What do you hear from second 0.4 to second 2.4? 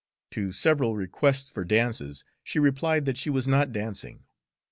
several requests for dances